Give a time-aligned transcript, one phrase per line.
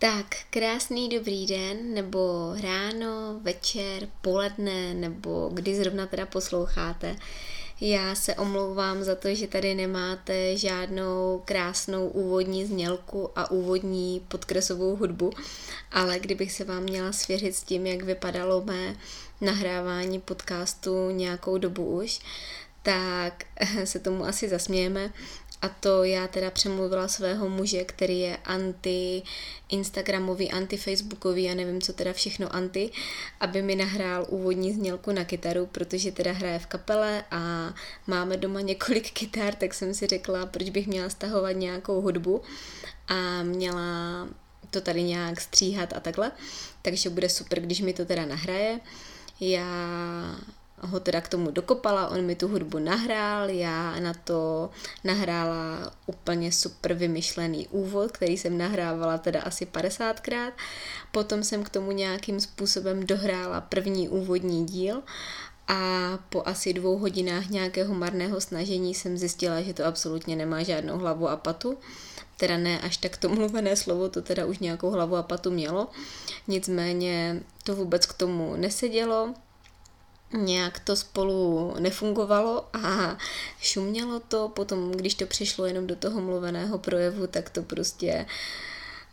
[0.00, 7.16] Tak, krásný dobrý den, nebo ráno, večer, poledne, nebo kdy zrovna teda posloucháte.
[7.80, 14.96] Já se omlouvám za to, že tady nemáte žádnou krásnou úvodní znělku a úvodní podkresovou
[14.96, 15.30] hudbu,
[15.92, 18.96] ale kdybych se vám měla svěřit s tím, jak vypadalo mé
[19.40, 22.20] nahrávání podcastu nějakou dobu už,
[22.82, 23.44] tak
[23.84, 25.12] se tomu asi zasmějeme,
[25.62, 32.12] a to já teda přemluvila svého muže, který je anti-instagramový, anti-facebookový, já nevím, co teda
[32.12, 32.90] všechno anti,
[33.40, 37.74] aby mi nahrál úvodní znělku na kytaru, protože teda hraje v kapele a
[38.06, 42.42] máme doma několik kytar, tak jsem si řekla, proč bych měla stahovat nějakou hudbu
[43.08, 44.28] a měla
[44.70, 46.32] to tady nějak stříhat a takhle.
[46.82, 48.80] Takže bude super, když mi to teda nahraje.
[49.40, 49.66] Já
[50.80, 54.70] ho teda k tomu dokopala, on mi tu hudbu nahrál, já na to
[55.04, 60.52] nahrála úplně super vymyšlený úvod, který jsem nahrávala teda asi 50krát,
[61.12, 65.02] potom jsem k tomu nějakým způsobem dohrála první úvodní díl
[65.68, 70.98] a po asi dvou hodinách nějakého marného snažení jsem zjistila, že to absolutně nemá žádnou
[70.98, 71.78] hlavu a patu,
[72.36, 75.88] teda ne až tak to mluvené slovo, to teda už nějakou hlavu a patu mělo,
[76.48, 79.34] nicméně to vůbec k tomu nesedělo,
[80.32, 83.18] nějak to spolu nefungovalo a
[83.60, 88.26] šumělo to, potom když to přišlo jenom do toho mluveného projevu, tak to prostě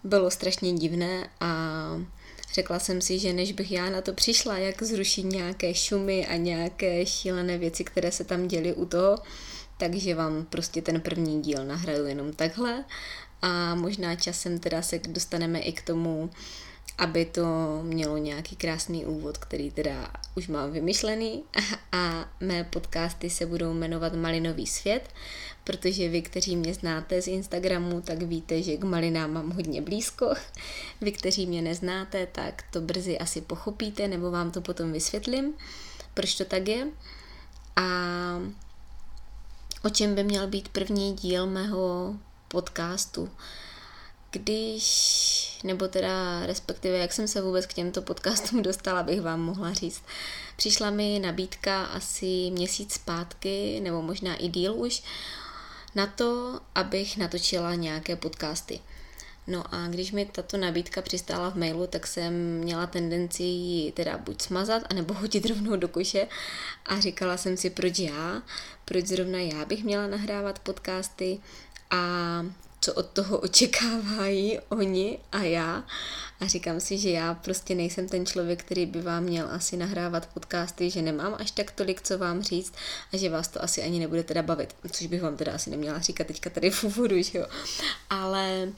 [0.04, 1.90] bylo strašně divné a
[2.54, 6.36] řekla jsem si, že než bych já na to přišla, jak zrušit nějaké šumy a
[6.36, 9.18] nějaké šílené věci, které se tam děly u toho,
[9.78, 12.86] takže vám prostě ten první díl nahraju jenom takhle.
[13.42, 16.30] A možná časem teda se dostaneme i k tomu,
[16.98, 17.46] aby to
[17.84, 21.44] mělo nějaký krásný úvod, který teda už mám vymyšlený
[21.92, 25.10] a mé podcasty se budou jmenovat Malinový svět,
[25.64, 30.34] protože vy, kteří mě znáte z Instagramu, tak víte, že k malinám mám hodně blízko.
[31.02, 35.54] Vy, kteří mě neznáte, tak to brzy asi pochopíte, nebo vám to potom vysvětlím,
[36.14, 36.88] proč to tak je.
[37.76, 37.86] A
[39.84, 42.16] o čem by měl být první díl mého
[42.48, 43.30] podcastu?
[44.36, 49.74] Když, nebo teda respektive jak jsem se vůbec k těmto podcastům dostala, bych vám mohla
[49.74, 50.04] říct.
[50.58, 55.04] Přišla mi nabídka asi měsíc zpátky, nebo možná i díl už,
[55.96, 58.80] na to, abych natočila nějaké podcasty.
[59.48, 64.18] No a když mi tato nabídka přistála v mailu, tak jsem měla tendenci ji teda
[64.18, 66.28] buď smazat, anebo hodit rovnou do koše
[66.86, 68.42] a říkala jsem si, proč já,
[68.86, 71.40] proč zrovna já bych měla nahrávat podcasty
[71.92, 71.98] a
[72.86, 75.84] co od toho očekávají oni a já.
[76.40, 80.30] A říkám si, že já prostě nejsem ten člověk, který by vám měl asi nahrávat
[80.34, 82.74] podcasty, že nemám až tak tolik, co vám říct
[83.14, 86.00] a že vás to asi ani nebude teda bavit, což bych vám teda asi neměla
[86.00, 87.46] říkat teďka tady v úvodu, že jo.
[88.10, 88.70] Ale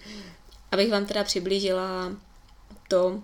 [0.71, 2.11] abych vám teda přiblížila
[2.87, 3.23] to,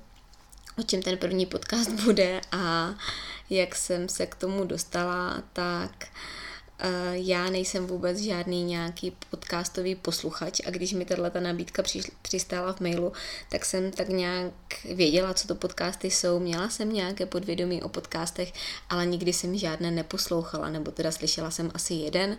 [0.78, 2.96] o čem ten první podcast bude a
[3.50, 6.43] jak jsem se k tomu dostala, tak uh,
[7.12, 11.84] já nejsem vůbec žádný nějaký podcastový posluchač a když mi tato nabídka
[12.22, 13.14] přistála v mailu,
[13.50, 14.54] tak jsem tak nějak
[14.96, 18.54] věděla, co to podcasty jsou, měla jsem nějaké podvědomí o podcastech,
[18.90, 22.38] ale nikdy jsem žádné neposlouchala, nebo teda slyšela jsem asi jeden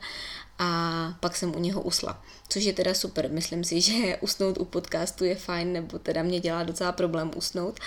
[0.58, 3.30] a pak jsem u něho usla, což je teda super.
[3.30, 7.80] Myslím si, že usnout u podcastu je fajn, nebo teda mě dělá docela problém usnout.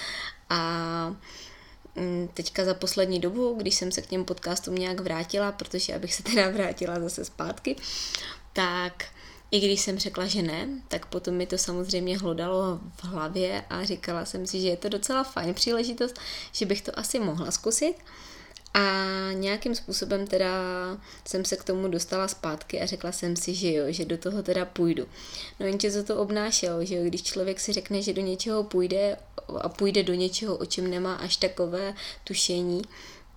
[0.49, 1.15] A
[2.33, 6.23] teďka za poslední dobu, když jsem se k těm podcastům nějak vrátila, protože abych se
[6.23, 7.75] teda vrátila zase zpátky,
[8.53, 9.05] tak
[9.51, 13.83] i když jsem řekla, že ne, tak potom mi to samozřejmě hlodalo v hlavě a
[13.83, 16.19] říkala jsem si, že je to docela fajn příležitost,
[16.51, 17.95] že bych to asi mohla zkusit.
[18.77, 18.81] A
[19.33, 20.51] nějakým způsobem teda
[21.27, 24.43] jsem se k tomu dostala zpátky a řekla jsem si, že jo, že do toho
[24.43, 25.05] teda půjdu.
[25.59, 29.17] No jenže co to obnášelo, že jo, když člověk si řekne, že do něčeho půjde
[29.61, 31.93] a půjde do něčeho, o čem nemá až takové
[32.23, 32.81] tušení,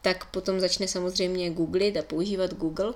[0.03, 2.95] tak potom začne samozřejmě googlit a používat Google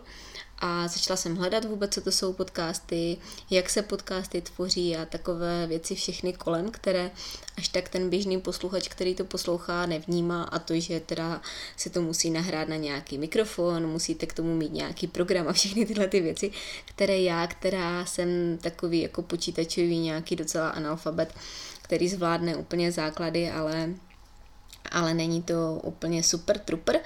[0.58, 3.16] a začala jsem hledat vůbec, co to jsou podcasty,
[3.50, 7.10] jak se podcasty tvoří a takové věci všechny kolem, které
[7.56, 10.42] až tak ten běžný posluchač, který to poslouchá, nevnímá.
[10.42, 11.40] A to, že teda
[11.76, 15.86] se to musí nahrát na nějaký mikrofon, musíte k tomu mít nějaký program a všechny
[15.86, 16.50] tyhle ty věci,
[16.84, 21.34] které já, která jsem takový jako počítačový nějaký docela analfabet,
[21.82, 23.90] který zvládne úplně základy, ale,
[24.90, 27.00] ale není to úplně super trooper,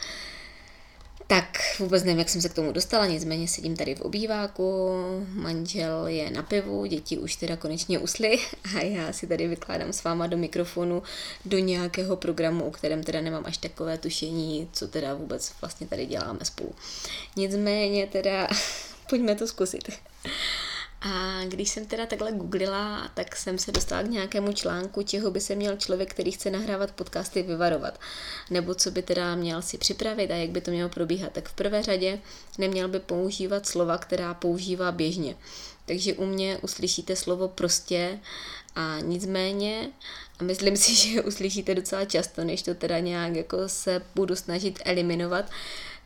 [1.31, 4.91] tak vůbec nevím, jak jsem se k tomu dostala, nicméně sedím tady v obýváku,
[5.33, 8.39] manžel je na pivu, děti už teda konečně usly
[8.77, 11.03] a já si tady vykládám s váma do mikrofonu
[11.45, 16.07] do nějakého programu, o kterém teda nemám až takové tušení, co teda vůbec vlastně tady
[16.07, 16.75] děláme spolu.
[17.37, 18.49] Nicméně teda
[19.09, 19.89] pojďme to zkusit.
[21.01, 25.41] A když jsem teda takhle googlila, tak jsem se dostala k nějakému článku, čeho by
[25.41, 28.01] se měl člověk, který chce nahrávat podcasty, vyvarovat.
[28.51, 31.33] Nebo co by teda měl si připravit a jak by to mělo probíhat.
[31.33, 32.21] Tak v prvé řadě
[32.59, 35.37] neměl by používat slova, která používá běžně.
[35.87, 38.19] Takže u mě uslyšíte slovo prostě
[38.75, 39.91] a nicméně
[40.39, 44.79] a myslím si, že uslyšíte docela často, než to teda nějak jako se budu snažit
[44.85, 45.51] eliminovat.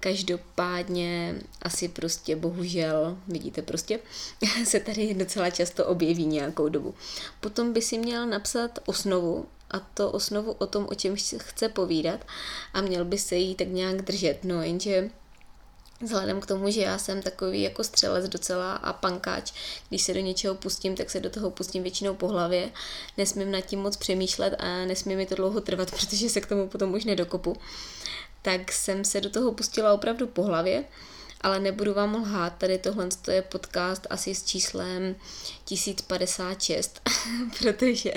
[0.03, 4.01] Každopádně asi prostě bohužel, vidíte prostě,
[4.65, 6.95] se tady docela často objeví nějakou dobu.
[7.41, 12.27] Potom by si měl napsat osnovu a to osnovu o tom, o čem chce povídat
[12.75, 14.39] a měl by se jí tak nějak držet.
[14.45, 15.11] No jenže
[16.03, 19.53] Vzhledem k tomu, že já jsem takový jako střelec docela a pankáč,
[19.89, 22.71] když se do něčeho pustím, tak se do toho pustím většinou po hlavě,
[23.19, 26.69] nesmím nad tím moc přemýšlet a nesmí mi to dlouho trvat, protože se k tomu
[26.69, 27.57] potom už nedokopu.
[28.43, 30.85] Tak jsem se do toho pustila opravdu po hlavě,
[31.41, 35.17] ale nebudu vám lhát, tady tohle je podcast asi s číslem
[35.65, 37.01] 1056,
[37.59, 38.13] protože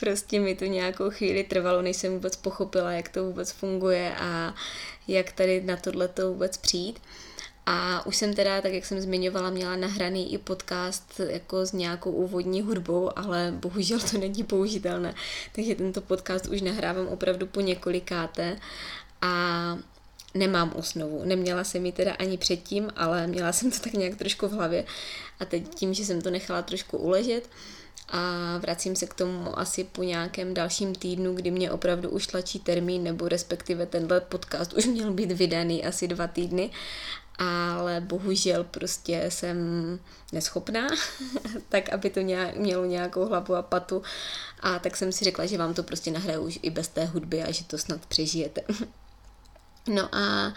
[0.00, 4.54] prostě mi to nějakou chvíli trvalo, než jsem vůbec pochopila, jak to vůbec funguje a
[5.08, 7.00] jak tady na tohle to vůbec přijít.
[7.68, 12.10] A už jsem teda, tak jak jsem zmiňovala, měla nahraný i podcast jako s nějakou
[12.10, 15.14] úvodní hudbou, ale bohužel to není použitelné.
[15.52, 18.58] Takže tento podcast už nahrávám opravdu po několikáté
[19.22, 19.78] a
[20.34, 21.24] nemám osnovu.
[21.24, 24.84] Neměla jsem ji teda ani předtím, ale měla jsem to tak nějak trošku v hlavě.
[25.40, 27.48] A teď tím, že jsem to nechala trošku uležet,
[28.08, 32.60] a vracím se k tomu asi po nějakém dalším týdnu, kdy mě opravdu už tlačí
[32.60, 36.70] termín, nebo respektive tenhle podcast už měl být vydaný asi dva týdny,
[37.38, 39.58] ale bohužel prostě jsem
[40.32, 40.88] neschopná,
[41.68, 44.02] tak aby to nějak, mělo nějakou hlavu a patu
[44.60, 47.42] a tak jsem si řekla, že vám to prostě nahraju už i bez té hudby
[47.42, 48.60] a že to snad přežijete.
[49.88, 50.54] no a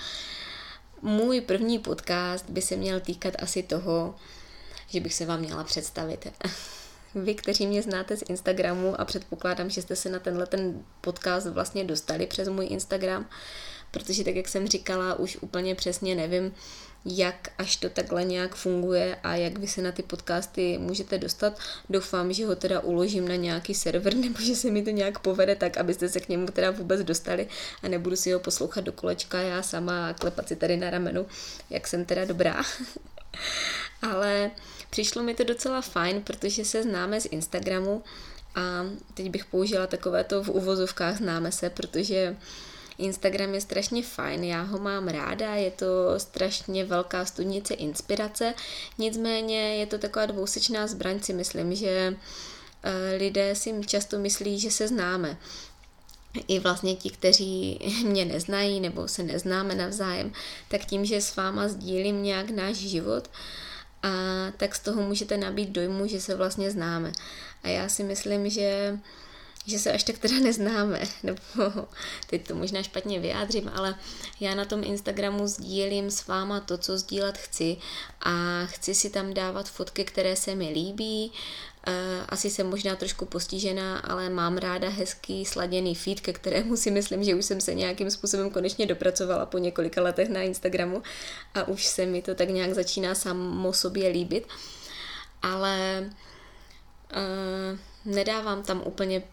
[1.01, 4.15] můj první podcast by se měl týkat asi toho,
[4.87, 6.27] že bych se vám měla představit.
[7.15, 11.47] vy, kteří mě znáte z Instagramu a předpokládám, že jste se na tenhle ten podcast
[11.47, 13.29] vlastně dostali přes můj Instagram,
[13.91, 16.53] protože tak, jak jsem říkala, už úplně přesně nevím,
[17.05, 21.59] jak až to takhle nějak funguje a jak vy se na ty podcasty můžete dostat.
[21.89, 25.55] Doufám, že ho teda uložím na nějaký server nebo že se mi to nějak povede
[25.55, 27.47] tak, abyste se k němu teda vůbec dostali
[27.83, 31.25] a nebudu si ho poslouchat do kolečka já sama a klepat si tady na ramenu,
[31.69, 32.63] jak jsem teda dobrá.
[34.01, 34.51] Ale
[34.89, 38.03] Přišlo mi to docela fajn, protože se známe z Instagramu
[38.55, 42.35] a teď bych použila takovéto v uvozovkách známe se, protože
[42.99, 45.85] Instagram je strašně fajn, já ho mám ráda, je to
[46.17, 48.53] strašně velká studnice inspirace,
[48.97, 52.17] nicméně je to taková dvousečná zbraň, si myslím, že
[52.83, 55.37] eh, lidé si často myslí, že se známe.
[56.47, 60.33] I vlastně ti, kteří mě neznají nebo se neznáme navzájem,
[60.67, 63.29] tak tím, že s váma sdílím nějak náš život,
[64.03, 64.09] a
[64.57, 67.11] tak z toho můžete nabít dojmu, že se vlastně známe.
[67.63, 68.99] A já si myslím, že
[69.69, 71.39] že se až tak teda neznáme, nebo
[72.27, 73.95] teď to možná špatně vyjádřím, ale
[74.39, 77.77] já na tom Instagramu sdílím s váma to, co sdílet chci
[78.21, 81.31] a chci si tam dávat fotky, které se mi líbí,
[81.87, 86.91] Eh, asi jsem možná trošku postižená, ale mám ráda hezký sladěný feed, ke kterému si
[86.91, 91.03] myslím, že už jsem se nějakým způsobem konečně dopracovala po několika letech na Instagramu
[91.53, 94.47] a už se mi to tak nějak začíná samo sobě líbit.
[95.41, 96.09] Ale
[97.11, 97.79] uh,
[98.13, 99.23] nedávám tam úplně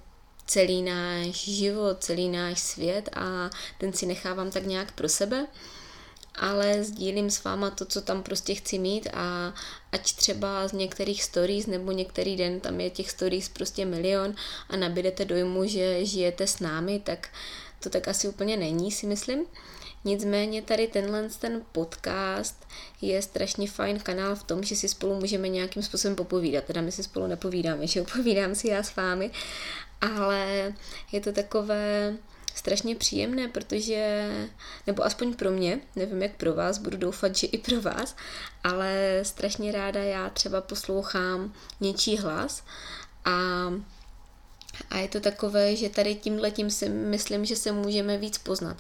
[0.47, 5.47] celý náš život, celý náš svět a ten si nechávám tak nějak pro sebe.
[6.35, 9.55] Ale sdílím s váma to, co tam prostě chci mít a
[9.93, 14.35] ať třeba z některých stories nebo některý den tam je těch stories prostě milion
[14.71, 17.29] a nabídete dojmu, že žijete s námi, tak
[17.81, 19.47] to tak asi úplně není, si myslím.
[20.07, 22.67] Nicméně tady tenhle ten podcast
[23.01, 26.65] je strašně fajn kanál v tom, že si spolu můžeme nějakým způsobem popovídat.
[26.65, 29.31] Teda my si spolu nepovídáme, že povídám si já s vámi,
[30.01, 30.75] ale
[31.13, 32.17] je to takové
[32.55, 34.31] strašně příjemné, protože,
[34.87, 38.17] nebo aspoň pro mě, nevím jak pro vás, budu doufat, že i pro vás,
[38.65, 42.65] ale strašně ráda já třeba poslouchám něčí hlas
[43.25, 43.69] a
[44.91, 48.77] a je to takové, že tady tímhle tím si myslím, že se můžeme víc poznat.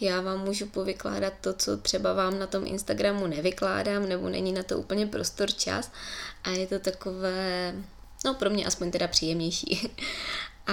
[0.00, 4.62] Já vám můžu povykládat to, co třeba vám na tom Instagramu nevykládám, nebo není na
[4.62, 5.90] to úplně prostor čas.
[6.44, 7.74] A je to takové,
[8.24, 9.90] no pro mě aspoň teda příjemnější.
[10.66, 10.72] A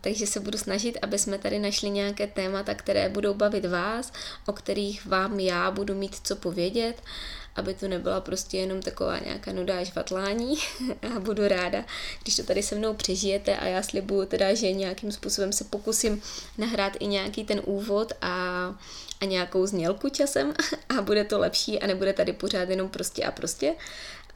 [0.00, 4.12] takže se budu snažit, aby jsme tady našli nějaké témata, které budou bavit vás,
[4.46, 7.02] o kterých vám já budu mít co povědět,
[7.56, 10.54] aby to nebyla prostě jenom taková nějaká nuda a žvatlání.
[11.16, 11.84] A budu ráda,
[12.22, 16.22] když to tady se mnou přežijete a já slibuju teda, že nějakým způsobem se pokusím
[16.58, 18.30] nahrát i nějaký ten úvod a,
[19.20, 20.54] a nějakou znělku časem.
[20.98, 23.74] A bude to lepší a nebude tady pořád jenom prostě a prostě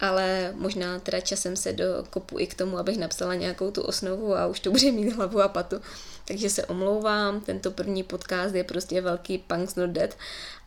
[0.01, 4.47] ale možná teda časem se dokopu i k tomu, abych napsala nějakou tu osnovu a
[4.47, 5.81] už to bude mít hlavu a patu.
[6.25, 10.17] Takže se omlouvám, tento první podcast je prostě velký Punks Not Dead,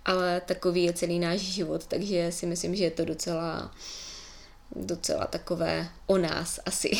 [0.05, 3.71] ale takový je celý náš život, takže si myslím, že je to docela,
[4.75, 6.91] docela takové o nás asi.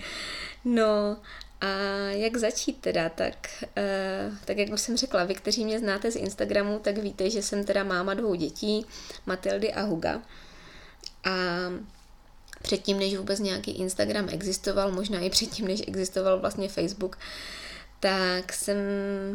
[0.64, 1.16] no
[1.60, 1.66] a
[2.10, 6.16] jak začít teda, tak, uh, tak jak už jsem řekla, vy, kteří mě znáte z
[6.16, 8.86] Instagramu, tak víte, že jsem teda máma dvou dětí,
[9.26, 10.22] Matildy a Huga.
[11.24, 11.30] A
[12.62, 17.16] předtím, než vůbec nějaký Instagram existoval, možná i předtím, než existoval vlastně Facebook,
[18.02, 18.76] tak jsem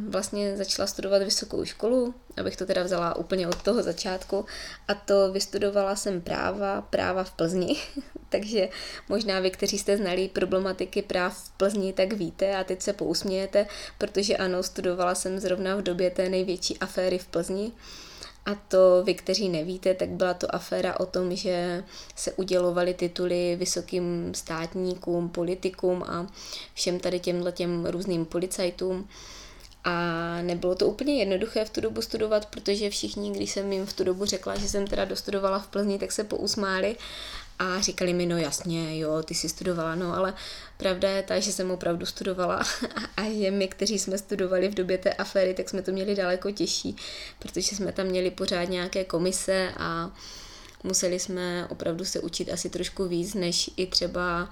[0.10, 4.46] vlastně začala studovat vysokou školu, abych to teda vzala úplně od toho začátku.
[4.88, 7.75] A to vystudovala jsem práva, práva v Plzni,
[8.29, 8.70] takže
[9.10, 13.67] možná vy, kteří jste znali problematiky práv v Plzni, tak víte a teď se pousmějete,
[13.98, 17.72] protože ano, studovala jsem zrovna v době té největší aféry v Plzni,
[18.48, 21.84] a to vy, kteří nevíte, tak byla to aféra o tom, že
[22.16, 26.27] se udělovaly tituly vysokým státníkům, politikům a
[26.74, 29.08] všem tady těmhle těm různým policajtům.
[29.84, 29.91] A
[30.41, 34.03] nebylo to úplně jednoduché v tu dobu studovat, protože všichni, když jsem jim v tu
[34.03, 36.96] dobu řekla, že jsem teda dostudovala v Plzni, tak se pousmáli
[37.60, 40.34] a říkali mi, no jasně, jo, ty jsi studovala, no ale
[40.77, 42.63] pravda je ta, že jsem opravdu studovala
[43.17, 46.51] a že my, kteří jsme studovali v době té aféry, tak jsme to měli daleko
[46.51, 46.96] těžší,
[47.39, 50.12] protože jsme tam měli pořád nějaké komise a
[50.84, 54.50] museli jsme opravdu se učit asi trošku víc, než i třeba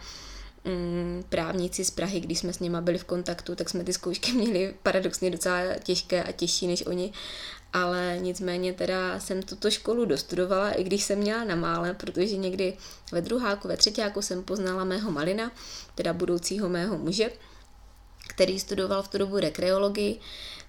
[0.65, 4.31] mm, právníci z Prahy, když jsme s nimi byli v kontaktu, tak jsme ty zkoušky
[4.34, 7.13] měli paradoxně docela těžké a těžší než oni.
[7.74, 12.74] Ale nicméně teda jsem tuto školu dostudovala, i když jsem měla na mále, protože někdy
[13.12, 15.51] ve druháku, ve třetíku jsem poznala mého malina,
[15.95, 17.29] teda budoucího mého muže,
[18.27, 20.19] který studoval v tu dobu rekreologii,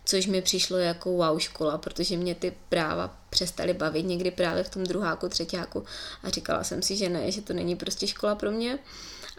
[0.04, 4.70] což mi přišlo jako wow škola, protože mě ty práva přestaly bavit někdy právě v
[4.70, 5.84] tom druháku, třetíku
[6.22, 8.78] a říkala jsem si, že ne, že to není prostě škola pro mě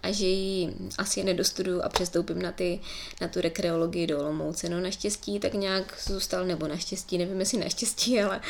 [0.04, 2.80] a že ji asi nedostuduju a přestoupím na, ty,
[3.22, 4.70] na tu rekreologii do Olomouce.
[4.70, 8.42] No naštěstí tak nějak zůstal, nebo naštěstí, nevím jestli naštěstí, ale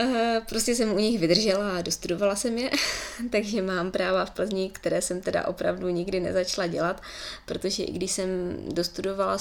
[0.00, 2.70] Uh, prostě jsem u nich vydržela a dostudovala jsem je,
[3.30, 7.02] takže mám práva v Plzni, které jsem teda opravdu nikdy nezačala dělat,
[7.46, 8.28] protože i když jsem
[8.68, 9.38] dostudovala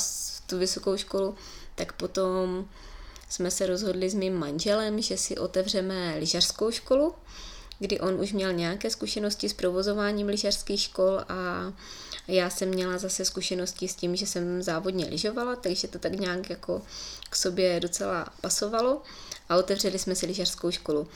[0.48, 1.36] tu vysokou školu,
[1.76, 2.68] tak potom
[3.30, 7.16] jsme se rozhodli s mým manželem, že si otevřeme lyžařskou školu,
[7.80, 11.74] kdy on už měl nějaké zkušenosti s provozováním lyžařských škol a
[12.28, 16.50] já jsem měla zase zkušenosti s tím, že jsem závodně lyžovala, takže to tak nějak
[16.50, 16.82] jako
[17.30, 19.02] k sobě docela pasovalo
[19.50, 21.08] a otevřeli jsme si lyžařskou školu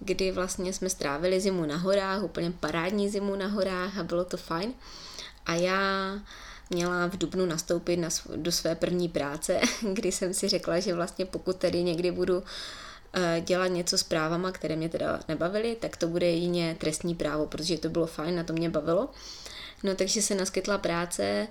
[0.00, 4.36] kdy vlastně jsme strávili zimu na horách, úplně parádní zimu na horách a bylo to
[4.36, 4.74] fajn.
[5.46, 6.12] A já
[6.70, 9.60] měla v Dubnu nastoupit na, do své první práce,
[9.92, 12.42] kdy jsem si řekla, že vlastně pokud tedy někdy budu
[13.40, 17.78] dělat něco s právama, které mě teda nebavily, tak to bude jedině trestní právo, protože
[17.78, 19.08] to bylo fajn, na to mě bavilo.
[19.82, 21.48] No takže se naskytla práce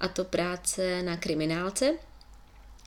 [0.00, 1.94] a to práce na kriminálce,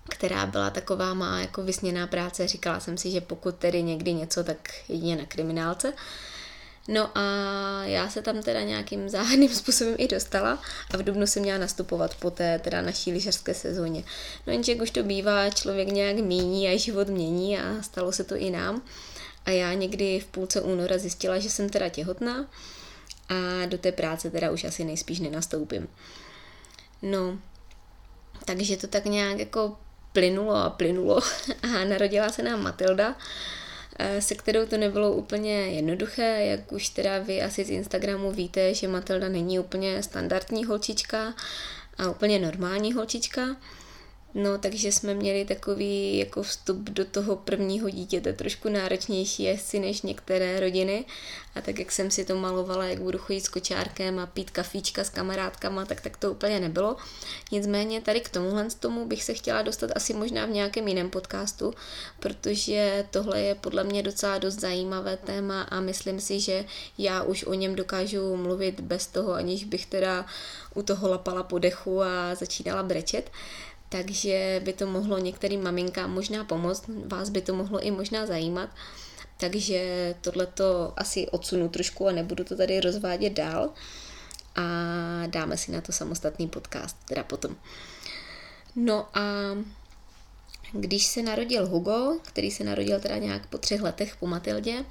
[0.10, 2.48] která byla taková má jako vysněná práce.
[2.48, 5.94] Říkala jsem si, že pokud tedy někdy něco, tak jedině na kriminálce.
[6.88, 7.24] No a
[7.84, 10.62] já se tam teda nějakým záhadným způsobem i dostala
[10.94, 14.04] a v Dubnu jsem měla nastupovat po té teda naší lyžařské sezóně.
[14.48, 18.24] No jenže jak už to bývá, člověk nějak míní a život mění a stalo se
[18.24, 18.82] to i nám.
[19.46, 22.46] A já někdy v půlce února zjistila, že jsem teda těhotná
[23.30, 25.88] a do té práce teda už asi nejspíš nenastoupím.
[27.02, 27.40] No,
[28.46, 29.78] takže to tak nějak jako
[30.13, 31.20] plynulo a plynulo
[31.63, 33.16] a narodila se nám Matilda,
[34.19, 38.88] se kterou to nebylo úplně jednoduché, jak už teda vy asi z Instagramu víte, že
[38.88, 41.33] Matilda není úplně standardní holčička
[41.97, 43.55] a úplně normální holčička.
[44.36, 50.02] No, takže jsme měli takový jako vstup do toho prvního dítěte trošku náročnější asi než
[50.02, 51.06] některé rodiny.
[51.56, 55.04] A tak jak jsem si to malovala, jak budu chodit s kočárkem a pít kafíčka
[55.04, 56.98] s kamarádkama, tak tak to úplně nebylo.
[57.52, 61.10] Nicméně tady k tomuhle z tomu bych se chtěla dostat asi možná v nějakém jiném
[61.10, 61.74] podcastu,
[62.20, 66.66] protože tohle je podle mě docela dost zajímavé téma a myslím si, že
[66.98, 70.25] já už o něm dokážu mluvit bez toho, aniž bych teda
[70.74, 73.32] u toho lapala po dechu a začínala brečet
[73.93, 78.69] takže by to mohlo některým maminkám možná pomoct, vás by to mohlo i možná zajímat.
[79.38, 83.69] Takže tohleto asi odsunu trošku a nebudu to tady rozvádět dál
[84.55, 84.63] a
[85.27, 87.55] dáme si na to samostatný podcast, teda potom.
[88.75, 89.21] No a
[90.71, 94.85] když se narodil Hugo, který se narodil teda nějak po třech letech po Matildě,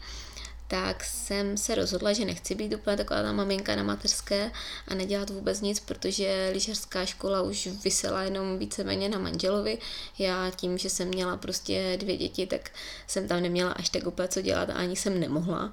[0.73, 4.51] tak jsem se rozhodla, že nechci být úplně taková ta maminka na mateřské
[4.89, 9.79] a nedělat vůbec nic, protože lyžařská škola už vysela jenom víceméně na manželovi.
[10.19, 12.71] Já tím, že jsem měla prostě dvě děti, tak
[13.07, 15.73] jsem tam neměla až tak úplně co dělat a ani jsem nemohla.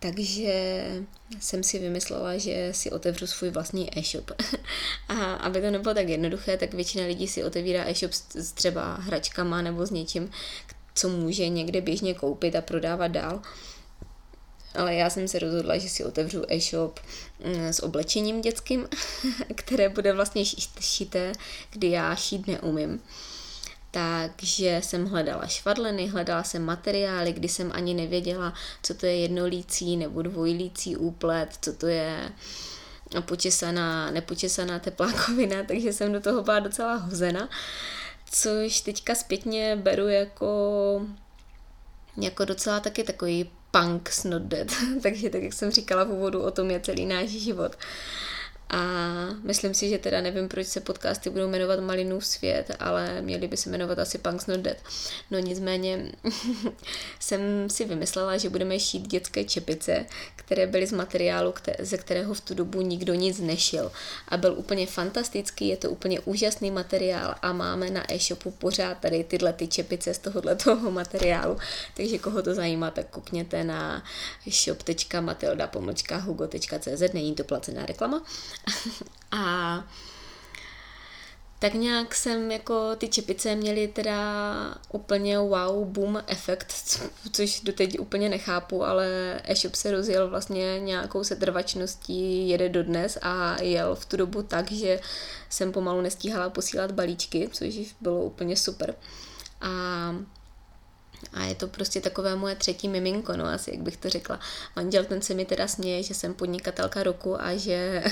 [0.00, 0.84] takže
[1.40, 4.30] jsem si vymyslela, že si otevřu svůj vlastní e-shop.
[5.08, 9.62] A aby to nebylo tak jednoduché, tak většina lidí si otevírá e-shop s třeba hračkama
[9.62, 10.30] nebo s něčím,
[10.94, 13.42] co může někde běžně koupit a prodávat dál.
[14.74, 17.00] Ale já jsem se rozhodla, že si otevřu e-shop
[17.44, 18.88] mm, s oblečením dětským,
[19.54, 20.44] které bude vlastně
[20.80, 21.32] šité,
[21.70, 23.00] kdy já šít neumím.
[23.90, 29.96] Takže jsem hledala švadleny, hledala jsem materiály, kdy jsem ani nevěděla, co to je jednolící
[29.96, 32.32] nebo dvojlící úplet, co to je
[33.20, 37.48] počesaná, nepočesaná teplákovina, takže jsem do toho byla docela hozena,
[38.30, 40.46] což teďka zpětně beru jako,
[42.16, 46.50] jako docela taky takový punk not dead, takže tak, jak jsem říkala v úvodu, o
[46.50, 47.76] tom je celý náš život.
[48.74, 48.78] A
[49.42, 53.56] myslím si, že teda nevím, proč se podcasty budou jmenovat Malinův svět, ale měly by
[53.56, 54.76] se jmenovat asi Punks Not Dead.
[55.30, 56.12] No nicméně
[57.20, 62.40] jsem si vymyslela, že budeme šít dětské čepice, které byly z materiálu, ze kterého v
[62.40, 63.92] tu dobu nikdo nic nešil.
[64.28, 69.24] A byl úplně fantastický, je to úplně úžasný materiál a máme na e-shopu pořád tady
[69.24, 71.58] tyhle ty čepice z tohohle toho materiálu.
[71.96, 74.04] Takže koho to zajímá, tak koukněte na
[74.50, 78.24] shop.matilda.hugo.cz, není to placená reklama.
[79.30, 79.84] a
[81.58, 84.34] tak nějak jsem jako ty čepice měly teda
[84.92, 86.72] úplně wow, boom efekt,
[87.32, 93.94] což doteď úplně nechápu, ale e-shop se rozjel vlastně nějakou setrvačností, jede dodnes a jel
[93.94, 95.00] v tu dobu tak, že
[95.50, 98.94] jsem pomalu nestíhala posílat balíčky, což bylo úplně super.
[99.60, 99.70] A
[101.32, 104.40] a je to prostě takové moje třetí miminko, no asi, jak bych to řekla.
[104.76, 108.04] Manžel ten se mi teda směje, že jsem podnikatelka roku a že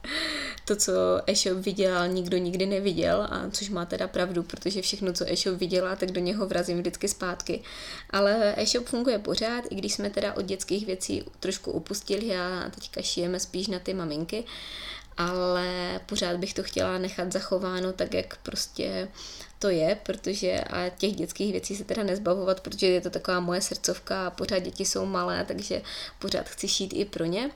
[0.64, 0.92] to, co
[1.26, 5.96] e-shop viděl, nikdo nikdy neviděl, a což má teda pravdu, protože všechno, co e-shop viděla,
[5.96, 7.62] tak do něho vrazím vždycky zpátky.
[8.10, 13.02] Ale e-shop funguje pořád, i když jsme teda od dětských věcí trošku upustili a teďka
[13.02, 14.44] šijeme spíš na ty maminky,
[15.18, 19.08] ale pořád bych to chtěla nechat zachováno tak, jak prostě
[19.58, 23.60] to je, protože a těch dětských věcí se teda nezbavovat, protože je to taková moje
[23.60, 25.82] srdcovka a pořád děti jsou malé, takže
[26.18, 27.50] pořád chci šít i pro ně.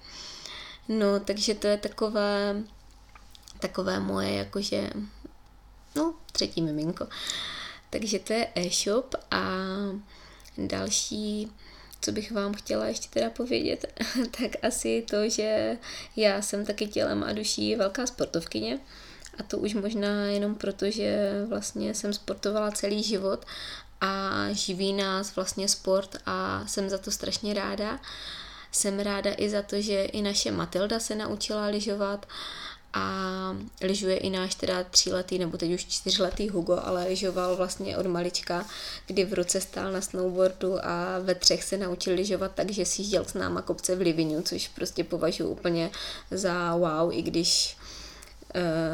[0.89, 2.57] No, takže to je takové,
[3.59, 4.91] takové moje jakože,
[5.97, 7.07] no, třetí miminko.
[7.91, 9.43] Takže to je e-shop a
[10.59, 11.53] další,
[12.03, 14.03] co bych vám chtěla ještě teda povědět,
[14.41, 15.77] tak asi to, že
[16.17, 18.79] já jsem taky tělem a duší velká sportovkyně,
[19.39, 23.47] a to už možná jenom proto, že vlastně jsem sportovala celý život
[24.01, 28.01] a živí nás vlastně sport a jsem za to strašně ráda.
[28.73, 32.27] Jsem ráda i za to, že i naše Matilda se naučila lyžovat
[32.95, 38.07] a lyžuje i náš teda tříletý nebo teď už čtyřletý Hugo, ale lyžoval vlastně od
[38.07, 38.67] malička,
[39.07, 43.03] kdy v ruce stál na snowboardu a ve třech se naučil lyžovat tak, že si
[43.03, 45.91] jížděl s náma kopce v Livinu, což prostě považuji úplně
[46.31, 47.77] za wow, i když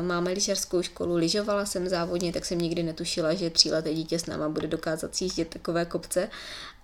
[0.03, 4.49] máme lyžařskou školu, lyžovala jsem závodně, tak jsem nikdy netušila, že tříleté dítě s náma
[4.49, 6.29] bude dokázat sjíždět takové kopce.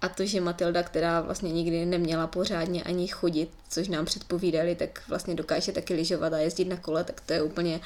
[0.00, 5.02] A to, že Matilda, která vlastně nikdy neměla pořádně ani chodit, což nám předpovídali, tak
[5.08, 7.80] vlastně dokáže taky lyžovat a jezdit na kole, tak to je úplně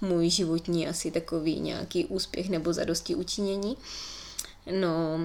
[0.00, 3.76] můj životní asi takový nějaký úspěch nebo zadosti učinění.
[4.80, 5.20] No,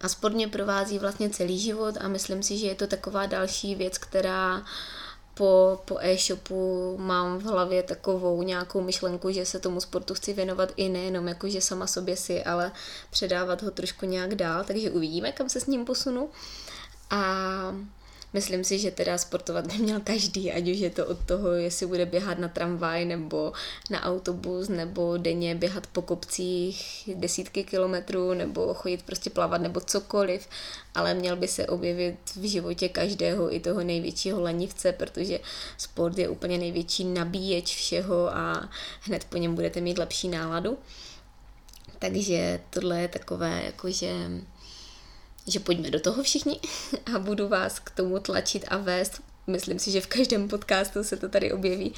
[0.00, 3.74] a sport mě provází vlastně celý život a myslím si, že je to taková další
[3.74, 4.64] věc, která uh,
[5.34, 10.72] po, po e-shopu mám v hlavě takovou nějakou myšlenku, že se tomu sportu chci věnovat
[10.76, 12.72] i nejenom jako, že sama sobě si, ale
[13.10, 16.30] předávat ho trošku nějak dál, takže uvidíme, kam se s ním posunu.
[17.10, 17.24] A
[18.34, 21.86] Myslím si, že teda sportovat by měl každý, ať už je to od toho, jestli
[21.86, 23.52] bude běhat na tramvaj nebo
[23.90, 30.48] na autobus, nebo denně běhat po kopcích desítky kilometrů, nebo chodit prostě plavat, nebo cokoliv,
[30.94, 35.40] ale měl by se objevit v životě každého i toho největšího lenivce, protože
[35.78, 38.68] sport je úplně největší nabíječ všeho a
[39.00, 40.78] hned po něm budete mít lepší náladu.
[41.98, 44.12] Takže tohle je takové, jakože
[45.46, 46.60] že pojďme do toho všichni
[47.14, 49.22] a budu vás k tomu tlačit a vést.
[49.46, 51.94] Myslím si, že v každém podcastu se to tady objeví,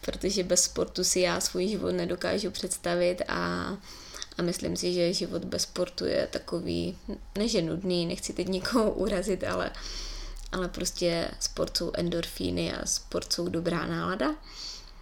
[0.00, 3.76] protože bez sportu si já svůj život nedokážu představit a,
[4.38, 6.98] a myslím si, že život bez sportu je takový,
[7.38, 9.70] neže nudný, nechci teď nikoho urazit, ale,
[10.52, 14.34] ale prostě sport jsou endorfíny a sport jsou dobrá nálada.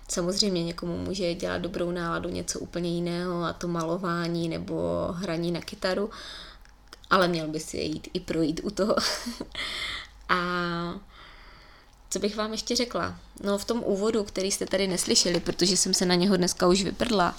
[0.09, 5.61] Samozřejmě někomu může dělat dobrou náladu něco úplně jiného a to malování nebo hraní na
[5.61, 6.11] kytaru,
[7.13, 8.97] ale měl by si jít i projít u toho.
[10.29, 10.37] a
[12.11, 13.17] co bych vám ještě řekla?
[13.43, 16.83] No v tom úvodu, který jste tady neslyšeli, protože jsem se na něho dneska už
[16.83, 17.37] vyprdla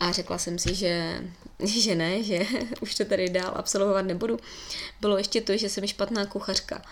[0.00, 1.22] a řekla jsem si, že,
[1.58, 2.46] že ne, že
[2.80, 4.38] už to tady dál absolvovat nebudu,
[5.00, 6.82] bylo ještě to, že jsem špatná kuchařka.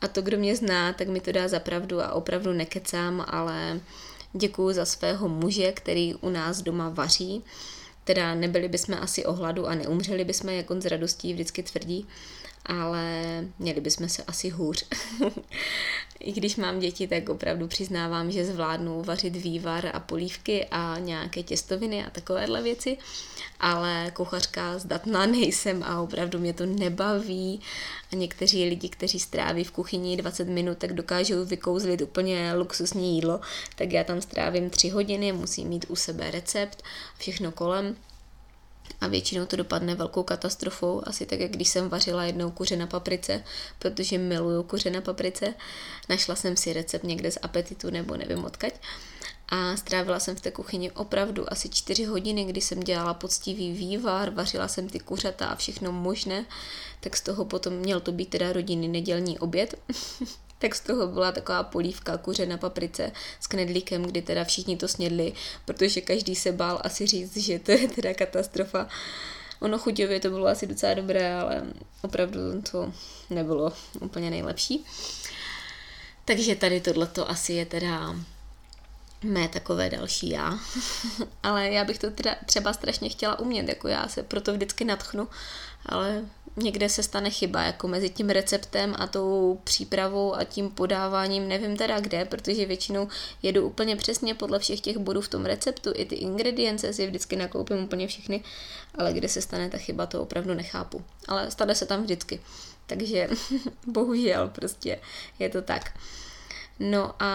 [0.00, 3.80] A to, kdo mě zná, tak mi to dá za pravdu a opravdu nekecám, ale
[4.32, 7.44] děkuju za svého muže, který u nás doma vaří.
[8.08, 12.06] Teda nebyli bychom asi ohladu a neumřeli bychom, jak on z radostí vždycky tvrdí
[12.66, 13.24] ale
[13.58, 14.84] měli bychom se asi hůř.
[16.20, 21.42] I když mám děti, tak opravdu přiznávám, že zvládnu vařit vývar a polívky a nějaké
[21.42, 22.98] těstoviny a takovéhle věci,
[23.60, 27.60] ale kuchařka zdatná nejsem a opravdu mě to nebaví.
[28.12, 33.40] A někteří lidi, kteří stráví v kuchyni 20 minut, tak dokážou vykouzlit úplně luxusní jídlo,
[33.76, 36.82] tak já tam strávím 3 hodiny, musím mít u sebe recept,
[37.18, 37.96] všechno kolem
[39.00, 42.86] a většinou to dopadne velkou katastrofou, asi tak, jak když jsem vařila jednou kuře na
[42.86, 43.44] paprice,
[43.78, 45.54] protože miluju kuře na paprice.
[46.08, 48.74] Našla jsem si recept někde z apetitu nebo nevím odkaď.
[49.48, 54.30] A strávila jsem v té kuchyni opravdu asi čtyři hodiny, kdy jsem dělala poctivý vývar,
[54.30, 56.44] vařila jsem ty kuřata a všechno možné,
[57.00, 59.74] tak z toho potom měl to být teda rodinný nedělní oběd.
[60.58, 64.88] tak z toho byla taková polívka kuře na paprice s knedlíkem, kdy teda všichni to
[64.88, 65.32] snědli,
[65.64, 68.88] protože každý se bál asi říct, že to je teda katastrofa.
[69.60, 71.62] Ono chuťově to bylo asi docela dobré, ale
[72.02, 72.92] opravdu to
[73.30, 74.84] nebylo úplně nejlepší.
[76.24, 78.16] Takže tady tohleto asi je teda
[79.22, 80.58] mé takové další já.
[81.42, 85.28] ale já bych to teda třeba strašně chtěla umět, jako já se proto vždycky natchnu,
[85.86, 86.24] ale
[86.58, 91.76] někde se stane chyba, jako mezi tím receptem a tou přípravou a tím podáváním, nevím
[91.76, 93.08] teda kde, protože většinou
[93.42, 97.36] jedu úplně přesně podle všech těch bodů v tom receptu, i ty ingredience si vždycky
[97.36, 98.44] nakoupím úplně všechny,
[98.94, 101.04] ale kde se stane ta chyba, to opravdu nechápu.
[101.28, 102.40] Ale stane se tam vždycky.
[102.86, 103.28] Takže
[103.86, 105.00] bohužel prostě
[105.38, 105.98] je to tak.
[106.78, 107.32] No a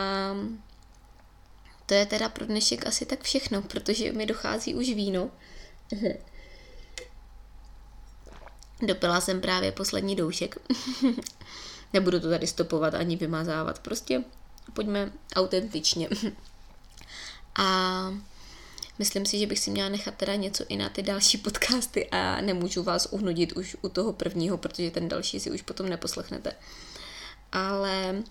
[1.85, 5.31] to je teda pro dnešek asi tak všechno, protože mi dochází už víno.
[8.85, 10.57] Dopila jsem právě poslední doušek.
[11.93, 14.23] Nebudu to tady stopovat ani vymazávat, prostě
[14.73, 16.09] pojďme autentičně.
[17.55, 18.09] A
[18.99, 22.41] myslím si, že bych si měla nechat teda něco i na ty další podcasty a
[22.41, 26.51] nemůžu vás uhnudit už u toho prvního, protože ten další si už potom neposlechnete.
[27.51, 28.23] Ale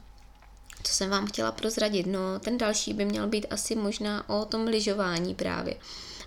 [0.83, 2.07] co jsem vám chtěla prozradit?
[2.07, 5.75] No, ten další by měl být asi možná o tom lyžování právě.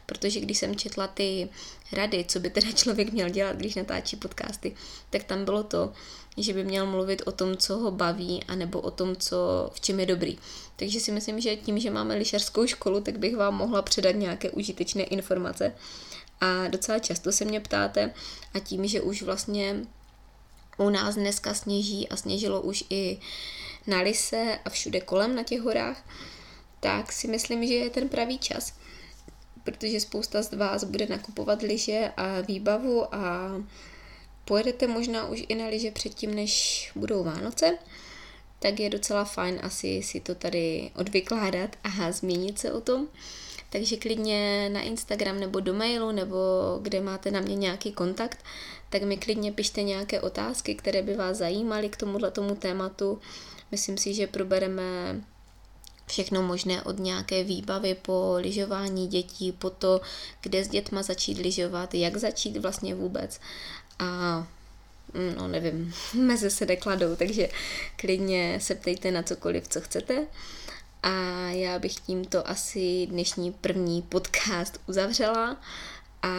[0.05, 1.49] Protože když jsem četla ty
[1.91, 4.75] rady, co by teda člověk měl dělat, když natáčí podcasty,
[5.09, 5.93] tak tam bylo to,
[6.37, 9.99] že by měl mluvit o tom, co ho baví, anebo o tom, co, v čem
[9.99, 10.37] je dobrý.
[10.75, 14.49] Takže si myslím, že tím, že máme lyžařskou školu, tak bych vám mohla předat nějaké
[14.49, 15.75] užitečné informace.
[16.41, 18.13] A docela často se mě ptáte
[18.53, 19.75] a tím, že už vlastně
[20.77, 23.19] u nás dneska sněží a sněžilo už i
[23.87, 26.09] na Lise a všude kolem na těch horách,
[26.79, 28.73] tak si myslím, že je ten pravý čas.
[29.65, 33.51] Protože spousta z vás bude nakupovat lyže a výbavu a
[34.45, 37.77] pojedete možná už i na lyže předtím, než budou Vánoce,
[38.59, 43.07] tak je docela fajn asi si to tady odvykládat a zmínit se o tom.
[43.69, 46.37] Takže klidně na Instagram nebo do mailu, nebo
[46.81, 48.45] kde máte na mě nějaký kontakt,
[48.89, 53.19] tak mi klidně pište nějaké otázky, které by vás zajímaly k tomuhle tomu tématu.
[53.71, 55.21] Myslím si, že probereme
[56.05, 60.01] všechno možné od nějaké výbavy po lyžování dětí, po to,
[60.41, 63.39] kde s dětma začít lyžovat, jak začít vlastně vůbec.
[63.99, 64.47] A
[65.37, 67.49] no nevím, meze se nekladou, takže
[67.95, 70.27] klidně se ptejte na cokoliv, co chcete.
[71.03, 71.09] A
[71.49, 75.57] já bych tímto asi dnešní první podcast uzavřela
[76.21, 76.29] a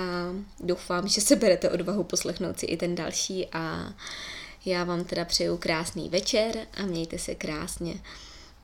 [0.61, 3.93] doufám, že se berete odvahu poslechnout si i ten další a
[4.65, 8.01] já vám teda přeju krásný večer a mějte se krásně.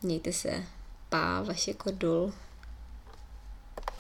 [0.03, 0.65] Mějte se
[1.13, 2.33] pá, vaše kodul.